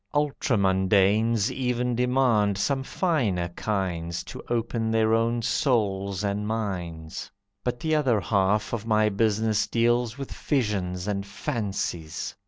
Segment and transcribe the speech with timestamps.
[0.15, 7.29] Ultramundanes Even demand some finer kinds To open their own souls and minds.
[7.63, 12.35] But the other half of my business deals With visions and fancies.